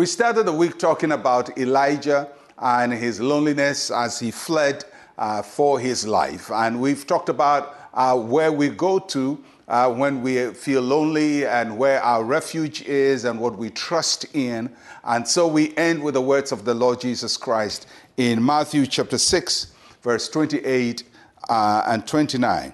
[0.00, 4.86] We started the week talking about Elijah and his loneliness as he fled
[5.18, 6.50] uh, for his life.
[6.50, 11.76] And we've talked about uh, where we go to uh, when we feel lonely and
[11.76, 14.74] where our refuge is and what we trust in.
[15.04, 17.86] And so we end with the words of the Lord Jesus Christ
[18.16, 21.02] in Matthew chapter 6, verse 28
[21.50, 22.72] uh, and 29.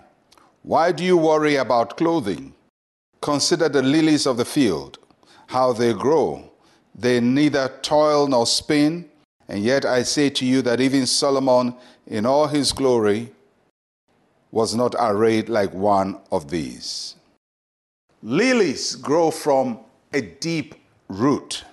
[0.62, 2.54] Why do you worry about clothing?
[3.20, 5.00] Consider the lilies of the field,
[5.48, 6.52] how they grow.
[6.98, 9.10] They neither toil nor spin.
[9.48, 11.74] And yet I say to you that even Solomon,
[12.06, 13.32] in all his glory,
[14.50, 17.14] was not arrayed like one of these.
[18.22, 19.78] Lilies grow from
[20.12, 20.74] a deep
[21.08, 21.64] root.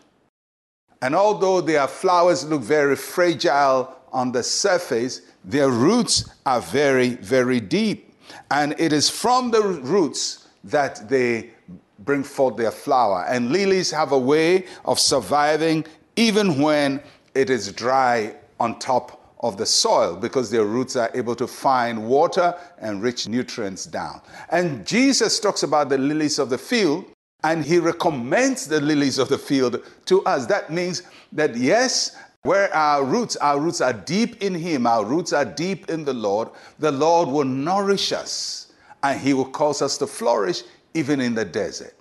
[1.01, 7.59] And although their flowers look very fragile on the surface, their roots are very, very
[7.59, 8.13] deep.
[8.51, 11.52] And it is from the roots that they
[11.99, 13.25] bring forth their flower.
[13.27, 17.01] And lilies have a way of surviving even when
[17.35, 22.07] it is dry on top of the soil because their roots are able to find
[22.07, 24.21] water and rich nutrients down.
[24.49, 27.05] And Jesus talks about the lilies of the field
[27.43, 30.45] and he recommends the lilies of the field to us.
[30.45, 35.33] That means that yes, where our roots, our roots are deep in him, our roots
[35.33, 38.71] are deep in the Lord, the Lord will nourish us
[39.03, 40.63] and he will cause us to flourish
[40.93, 41.95] even in the desert.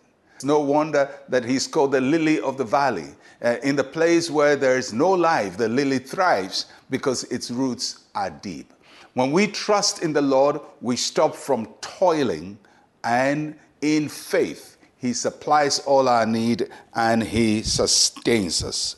[0.45, 3.15] No wonder that he's called the lily of the valley.
[3.43, 8.07] Uh, in the place where there is no life, the lily thrives because its roots
[8.15, 8.73] are deep.
[9.15, 12.59] When we trust in the Lord, we stop from toiling,
[13.05, 18.97] and in faith, He supplies all our need and He sustains us.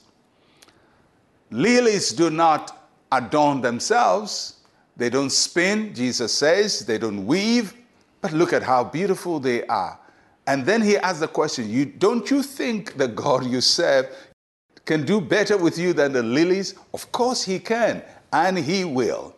[1.51, 4.55] Lilies do not adorn themselves,
[4.97, 7.75] they don't spin, Jesus says, they don't weave,
[8.25, 10.01] but look at how beautiful they are.
[10.47, 14.07] And then he asks the question, you, Don't you think the God you serve
[14.87, 16.75] can do better with you than the lilies?
[16.95, 18.03] Of course he can,
[18.33, 19.37] and he will.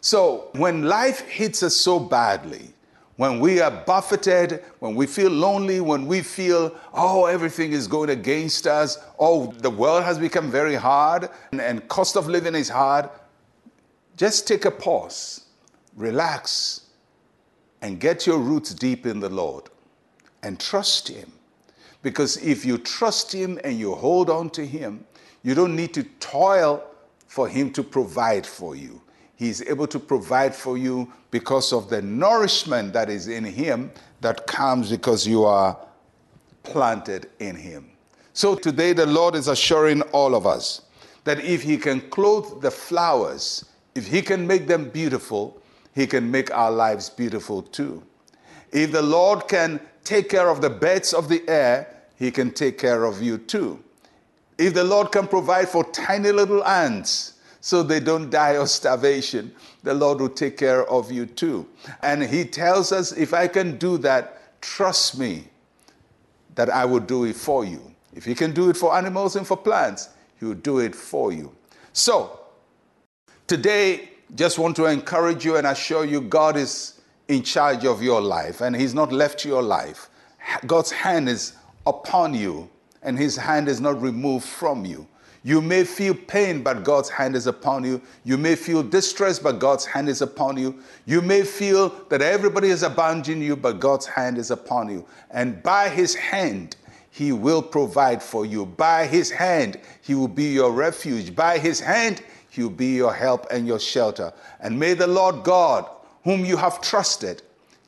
[0.00, 2.74] So when life hits us so badly,
[3.14, 8.10] when we are buffeted, when we feel lonely, when we feel, oh, everything is going
[8.10, 12.68] against us, oh, the world has become very hard and, and cost of living is
[12.68, 13.08] hard,
[14.16, 15.44] just take a pause,
[15.94, 16.85] relax,
[17.86, 19.70] and get your roots deep in the Lord
[20.42, 21.30] and trust Him.
[22.02, 25.06] Because if you trust Him and you hold on to Him,
[25.44, 26.82] you don't need to toil
[27.28, 29.00] for Him to provide for you.
[29.36, 34.48] He's able to provide for you because of the nourishment that is in Him that
[34.48, 35.78] comes because you are
[36.64, 37.88] planted in Him.
[38.32, 40.82] So today, the Lord is assuring all of us
[41.22, 43.64] that if He can clothe the flowers,
[43.94, 45.62] if He can make them beautiful,
[45.96, 48.02] He can make our lives beautiful too.
[48.70, 52.76] If the Lord can take care of the birds of the air, he can take
[52.76, 53.82] care of you too.
[54.58, 59.54] If the Lord can provide for tiny little ants so they don't die of starvation,
[59.84, 61.66] the Lord will take care of you too.
[62.02, 65.48] And He tells us, if I can do that, trust me
[66.56, 67.80] that I will do it for you.
[68.14, 71.32] If He can do it for animals and for plants, He will do it for
[71.32, 71.56] you.
[71.94, 72.38] So,
[73.46, 78.20] today, just want to encourage you and assure you God is in charge of your
[78.20, 80.10] life and He's not left your life.
[80.66, 81.54] God's hand is
[81.86, 82.68] upon you,
[83.02, 85.06] and his hand is not removed from you.
[85.42, 88.02] You may feel pain, but God's hand is upon you.
[88.24, 90.76] You may feel distress, but God's hand is upon you.
[91.04, 95.06] You may feel that everybody is abandoning you, but God's hand is upon you.
[95.30, 96.74] And by his hand,
[97.12, 98.66] he will provide for you.
[98.66, 101.36] By his hand, he will be your refuge.
[101.36, 102.22] By his hand,
[102.56, 104.32] he will be your help and your shelter.
[104.60, 105.88] And may the Lord God,
[106.24, 107.42] whom you have trusted,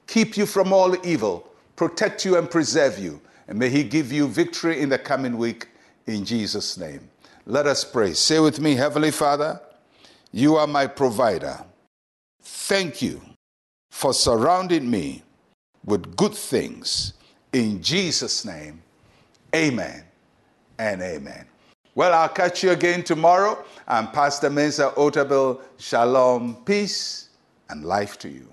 [0.07, 3.21] keep you from all evil, protect you and preserve you.
[3.49, 5.69] And may He give you victory in the coming week
[6.07, 7.09] in Jesus' name.
[7.47, 8.13] Let us pray.
[8.13, 9.59] Say with me, Heavenly Father,
[10.33, 11.65] you are my provider.
[12.43, 13.23] Thank you
[13.91, 15.23] for surrounding me
[15.83, 17.15] with good things.
[17.55, 18.83] In Jesus' name,
[19.55, 20.05] amen
[20.79, 21.47] and amen.
[21.99, 23.65] Well, I'll catch you again tomorrow.
[23.89, 25.61] I'm Pastor Mensa Otabil.
[25.79, 27.31] Shalom, peace,
[27.71, 28.49] and life to you.